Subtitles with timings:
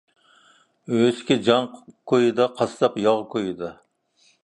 [0.99, 1.69] ئۆچكە جان
[2.13, 3.75] كويىدا، قاسساپ ياغ كويىدا.